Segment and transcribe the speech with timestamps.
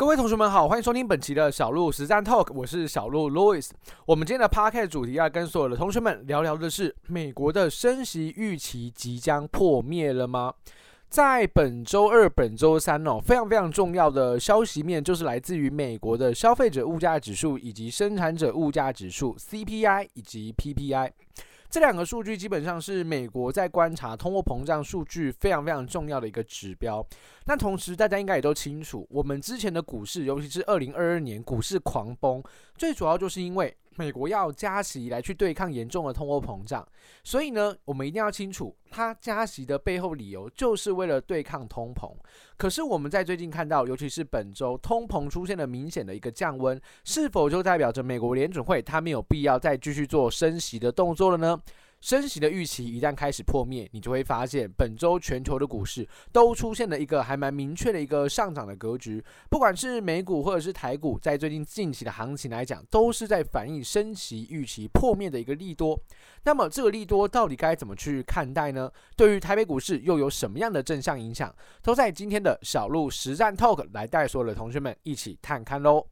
[0.00, 3.68] 各位同学们好，欢迎收听本期的小鹿实战 Talk，我是小鹿 Louis。
[4.06, 10.54] 我们今天的 Podcast 主题要跟所有的同学们聊聊的是：美国的升息预期即将破灭了吗？
[11.10, 21.10] 在本周二、本周三哦，非常非常重要的消息面就是来自于美国的消费者物价指数以及生产者物价指数 CPI 以及 PPI。
[21.70, 27.06] 这两个数据基本上是美国在观察通货膨胀数据非常非常重要的一个指标。
[27.46, 32.42] 那同时，大家应该也都清楚，我们之前的股市，尤其是二零二二年股市狂崩，
[32.76, 36.86] 最主要就是因为美国要加息来去对抗严重的通货膨胀。
[37.24, 42.10] 所以呢，我们一定要清楚，它加息的背后理由就是为了对抗通膨。
[42.56, 51.60] 可是我们在最近看到，尤其是本周通膨出现了明显的一个降温，是否就代表着美国联准会它没有必要再继续做升息的动作了呢？
[52.00, 59.22] 升息的预期一旦开始破灭，你就会发现本周全球的股市都出现了一个还蛮明确的一个上涨的格局。
[59.50, 66.00] 不管是美股或者是台股，在最近近期的行情来讲，都是在反映升息预期破灭的一个利多。
[66.44, 68.90] 那么这个利多到底该怎么去看待呢？
[69.14, 71.54] 对于台北股市又有什么样的正向影响？
[71.82, 76.06] 都在今天的小鹿实战 Talk 来带所有的同学们一起探看喽。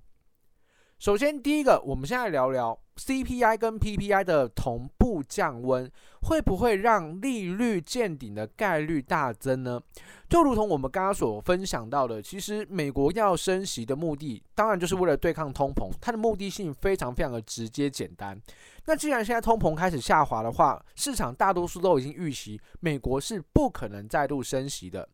[0.99, 5.89] 首先，第一个，我们现在聊聊 CPI 跟 PPI 的同步降温，
[6.23, 9.81] 会不会让利率见顶的概率大增呢？
[10.29, 18.37] 就如同我们刚刚所分享到的，其实美国要升息的目的，当然就是为了对抗通膨，它的目的性非常非常的直接简单。
[18.87, 25.09] 那既然现在通膨开始下滑的话，市场大多数都已经预期美国是不可能再度升息的。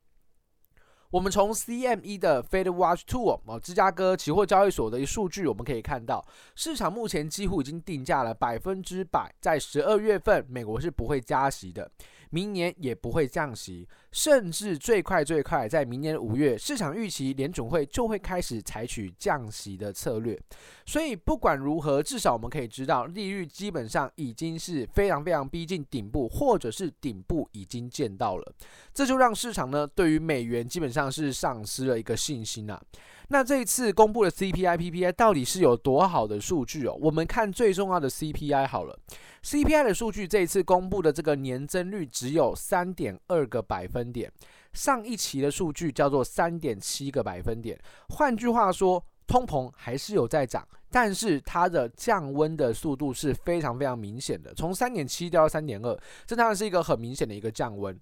[1.15, 6.27] 我们从 CME 的 Fed Watch Tool 哦，芝加哥期货交易所的一数据，我们可以看到，
[6.57, 11.89] 市场目前几乎已经定价了百分之百，在十二月份美国是不会加息的。
[12.35, 20.36] 明年也不会降息，甚至最快最快在明年五月，市场预期联总会就会开始采取降息的策略。
[20.85, 28.53] 所以不管如何，至少我们可以知道，利率基本上已经是非常非常逼近顶部，或者是顶部已经见到了。
[28.92, 32.83] 这就让市场呢对于美元基本上是丧失了一个信心啊。
[33.29, 36.95] 那这一次公布的 CPI、PPI 到底是有多好的数据哦？
[37.01, 38.98] 我们看最重要的 CPI 好了
[39.45, 44.33] ，CPI 的数据这一次公布的这个年增率只有三点二个百分点，
[44.73, 47.79] 上一期的数据叫做三点七个百分点。
[48.09, 57.99] 换句话说，通膨还是有在涨，但是它的降温的速度是非常非常明显的，从三点七掉到三点二，这当然是一个很明显的一个降温。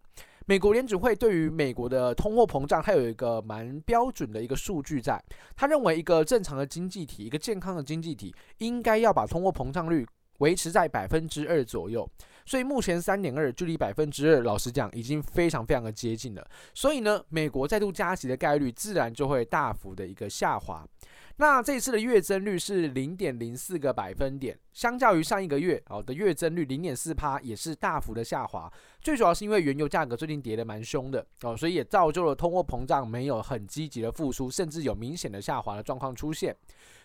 [0.46, 5.22] 美国联储会对于美国的通货膨胀，它有一个蛮标准的一个数据在。
[5.54, 10.04] 他认为一个正常的经济体，一个健康的经济体，应该要把通货膨胀率
[10.42, 12.08] 维持在百分之二左右。
[12.44, 16.44] 所以目前三点二距离百分之二，老实讲已经非常非常的接近了。
[16.74, 20.84] 所以呢，美国再度加息的概率自然就会大幅的一个下滑。
[21.36, 28.72] 那这次的月增率是零点零四个百分点，相较于上一个月哦的月增率零点四趴，也是大幅的下滑。
[29.00, 36.54] 最主要是因为原油价格最近跌得蛮凶的哦，所以也造就了通货膨胀没有很积极的复苏，甚至有明显的下滑的状况出现。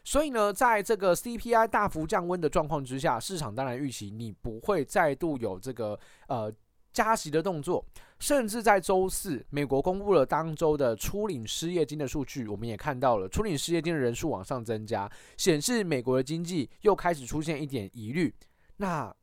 [0.03, 6.53] 所以呢，在这个 CPI 大幅降温的状况之下，市场当然预期你不会再度有这个呃。
[6.97, 7.85] 加息的动作，
[8.17, 15.07] 甚至在周四，美国公布了当周的初领失业金的数据，我们也看到了初领失业金的人数往上增加，
[15.37, 18.33] 显示美国的经济又开始出现一点疑虑。
[18.77, 19.15] 那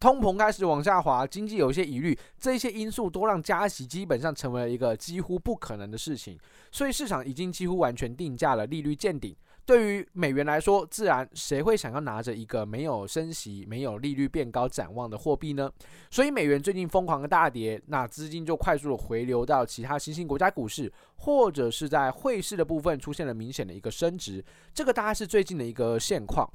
[0.00, 6.36] 通膨开始往下滑，经济有一些疑虑，这些因素都让加息基本上成为了一个几乎不可能的事情，
[6.72, 9.36] 所以市场已经几乎完全定价了利率见顶。
[9.64, 15.70] 对于美元来说，自然谁会想要拿着一个没有升息、没有利率变高展望的货币呢？
[16.10, 26.50] 所以美元最近疯狂的大跌，那资金就快速的回流到其他新兴国家股市，或者是在汇市的部分出现了明显的一个升值，这个大概是最近的一个现况。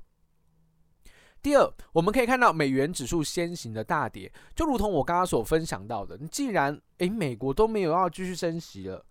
[1.42, 9.06] 第二，我们可以看到美元指数先行的大跌，就如同我刚刚所分享到的，既然诶美国都没有要继续升息了。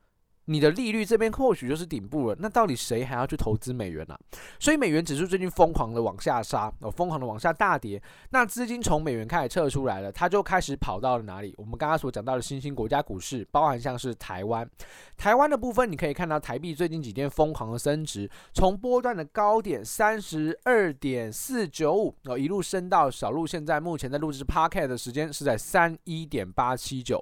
[0.46, 4.20] 你的利率这边或许就是顶部了，那到底谁还要去投资美元呢、啊？
[4.58, 8.00] 所以美元指数最近疯狂的往下杀，哦，疯狂的往下大跌。
[8.30, 11.54] 那资金从美元开始撤出来了，它就开始跑到了哪里？
[11.58, 14.68] 我们刚刚所讲到的新兴国家股市，包含像是台湾，
[15.16, 27.20] 台湾的部分，你可以看到台币最近几天疯狂的升值，从波段的高点三十二点四九五，哦，一路升到小鹿现在目前在录制 Podcast 的时间是在三一点八七九。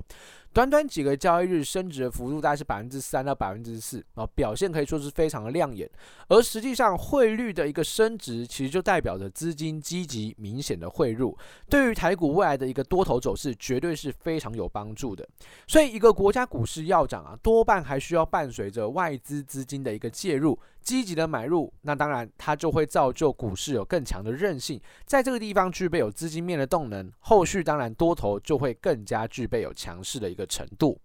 [0.55, 5.91] 短短几个交易日，升值的幅度大概是百分之三到百分之四，啊，表现可以说是非常的亮眼。
[6.29, 11.37] 而实际上，汇率的一个升值，其实就代表着资金积极明显的汇入，
[11.69, 15.29] 对于台股未来的一个多头走势，绝对是非常有帮助的。
[15.67, 31.01] 所以，一个国家股市要涨啊，多半还需要伴随着外资资金的一个介入，积极的买入，那当然它就会造就股市有更强的韧性，在这个地方具备有资金面的动能，后续当然多头就会更加具备有强势的一个程度。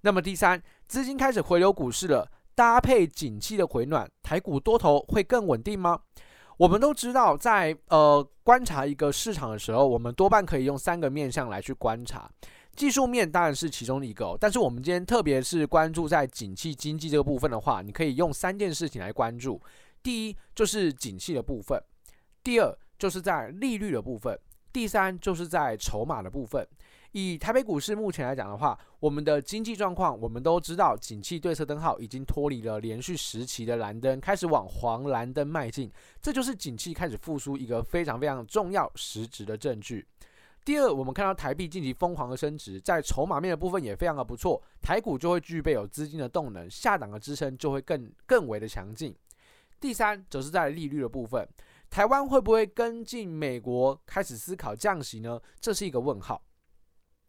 [0.00, 6.00] 那么第三，资金开始回流股市了，搭配景气的回暖，台股多头会更稳定吗？
[6.56, 12.30] 我们都知道在，呃观察一个市场的时候，我们多半可以用三个面向来去观察。
[12.76, 19.60] 技术面当然是其中一个，但是我们今天特别是关注在景气经济这个部分的话，你可以用三件事情来关注。
[20.02, 21.82] 第一就是景气的部分，
[22.44, 24.38] 第二就是在利率的部分，
[24.72, 26.64] 第三就是在筹码的部分。
[27.12, 35.90] 以台北股市目前来讲的话，我们的经济状况我们都知道，景气对策灯号已经脱离了连续十期的蓝灯，开始往黄蓝灯迈进，
[36.20, 40.06] 这就是景气开始复苏一个非常非常重要实质的证据。
[40.66, 49.14] 第二，我们看到台币近期疯狂的升值，在筹码面的部分也非常的不错，台股就会具备有资金的动能，下档的支撑就会更更为的强劲。
[49.78, 51.48] 第三，则是在利率的部分，
[51.88, 55.40] 台湾会不会跟进美国开始思考降息呢？
[55.60, 56.42] 这是一个问号，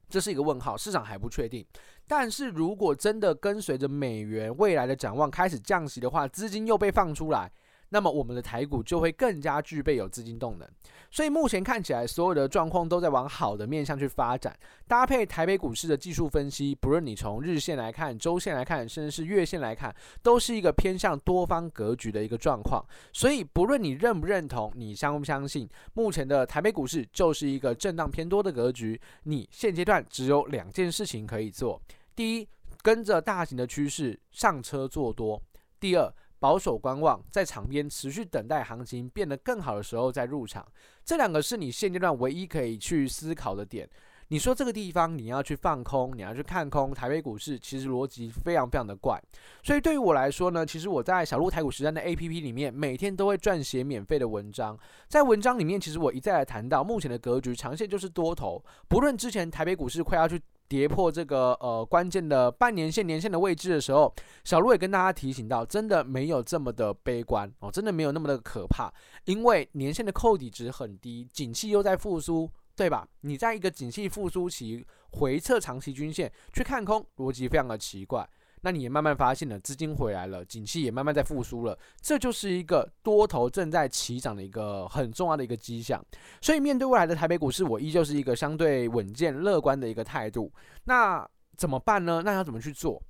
[0.10, 1.64] 这是一个问号，市场还不确定。
[2.08, 7.52] 但是如果真的跟随着美元未来的展望开始降息的话，资金又被放出来。
[7.90, 10.68] 那么我们的台股就会更加具备有资金动能，
[11.10, 14.54] 所以目前看起来所有的状况都在往好的面向去发展。
[14.88, 22.84] 搭配台北股市的技术分析，不论你从日线来看、周线来看，甚至是月线来看，都是一个偏向多方格局的一个状况。
[23.14, 29.00] 所以不论你认不认同，你相不相信，目前的台北股市就是一个震荡偏多的格局。
[29.24, 31.82] 你现阶段只有两件事情可以做：
[32.14, 32.48] 第一，
[32.82, 35.42] 跟着大型的趋势上车做多；
[35.80, 36.14] 第二。
[36.40, 40.66] 保守观望，在场边持续等待行情变得更好的时候再入场，
[41.04, 43.90] 这两个是你现阶段唯一可以去思考的点。
[44.30, 49.18] 你说这个地方你要去放空，你要去看空台北股市，其实逻辑非常非常的怪。
[49.64, 54.78] 所以对于我来说呢，其实我在小鹿台股实战的 APP 里面，每天都会撰写免费的文章。
[55.08, 58.62] 在文章里面，其实我一再来谈到目前的格局，长线就是多头。
[58.90, 60.42] 不论之前台北股市快要去。
[60.70, 68.92] 跌破这个呃关键的半年线、年线的位置的时候，小鹿也跟大家提醒到，真的没有这么的悲观哦，真的没有那么的可怕，
[69.26, 73.08] 因为年线的扣底值很低，景气又在复苏，对吧？
[73.22, 78.28] 你在一个景气复苏期回撤长期均线去看空，逻辑非常的奇怪。
[78.68, 86.06] 那你也慢慢发现了，资金回来了，景气也慢慢在复苏了，这就是一个多头正在起涨的一个很重要的一个迹象。
[86.42, 90.52] 所以面对未来的台北股市，我依旧是一个相对稳健乐观的一个态度。
[90.84, 91.26] 那
[91.56, 92.22] 怎么办呢？
[92.26, 93.02] 那要怎么去做？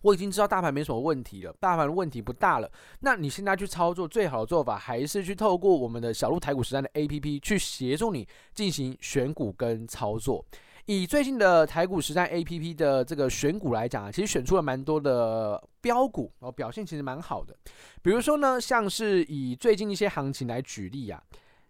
[0.00, 2.72] 我已经知道大盘没什么问题了，大盘问题不大了。
[3.00, 10.42] 那你现在去操作，最好的做法还是去透过我们的小鹿台股实战的 APP 去协助你进行选股跟操作。
[10.86, 17.56] 以最近的台股实战 APP 的这个选股来讲啊，其实选出了蛮多的标股，哦表现其实蛮好的。
[18.02, 21.22] 比如说呢，像是以最近一些行情来举例啊，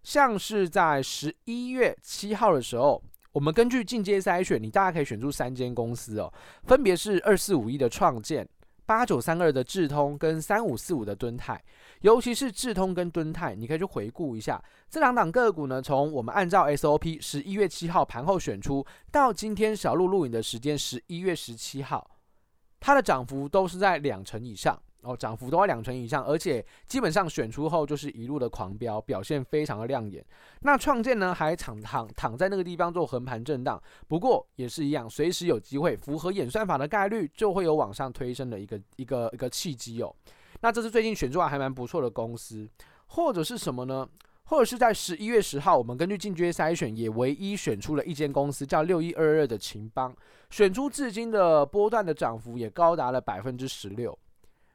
[0.03, 6.32] 像是在十一月七号的时候，我们根据进阶筛选，你大概可以选出三间公司哦，
[6.64, 8.49] 分别是二四五一的创建。
[8.84, 11.62] 八九三二的智通跟三五四五的敦泰，
[12.00, 15.81] 尤其是智通跟敦泰，你可以去回顾一下这两档个股呢。
[15.81, 22.11] 从我们按照 SOP 十一月七号盘后选出到今天小鹿录影的时间十一月十七号，
[22.80, 24.80] 它的涨幅都是在两成以上。
[25.02, 30.25] 哦，涨幅都在两成以上，而且基本上选出后就是一路的狂飙，表现非常的亮眼。
[30.61, 40.14] 那创建呢，还躺躺躺在那个地方做横盘震荡，不过也是一样，随时有机会符合演算法的概率，就会有往上推升的一个一个一个契机哦。
[40.61, 42.68] 那这是最近选出来还蛮不错的公司，
[43.06, 44.09] 或者是什么呢？
[44.44, 50.14] 或者是在十一月十号，我们根据进阶筛选，也唯一选出了一间公司，叫六一二二的秦邦，
[50.50, 54.16] 选出至今的波段的涨幅也高达了百分之十六。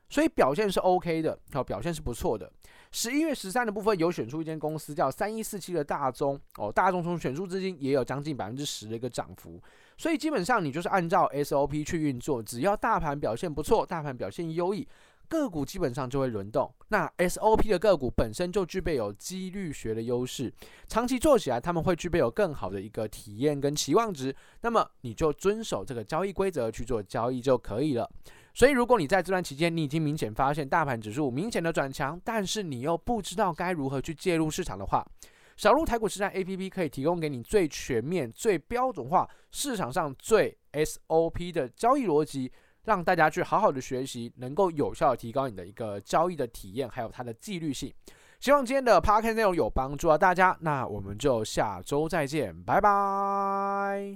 [0.09, 2.51] 所以表现是 OK 的，好，表现是不错的。
[2.91, 9.61] 十一月十三的部分有选出一间公司叫三一四七的大宗哦，大宗从选出资金也有将近百分之十的一个涨幅。
[9.97, 14.87] 所以基本上你就是按照 SOP 去运作，只要大盘表现不错，大盘表现优异，
[15.27, 16.71] 个股基本上就会轮动。
[16.87, 20.53] 那 SOP 的个股本身就具备有几率学的优势，
[20.87, 24.33] 长期做起来他们会具备有更好的一个体验跟期望值。
[24.61, 28.09] 那么你就遵守这个交易规则去做交易就可以了。
[28.57, 35.05] 所以，如果你在这段期间，你已经明显发现大盘指数明显的转强，但是你又不知道该如何去介入市场的话，
[35.57, 42.51] 小鹿台股实战 APP 可以提供给你最全面、最标准化、市场上最 SOP 的交易逻辑，
[42.85, 47.93] 让大家去好好的学习，能够有效的提高你的一个交易的体验，还有它的纪律性。
[48.39, 54.15] 希望今天的 Podcast 内容有帮助到大家，那我们就下周再见，拜拜。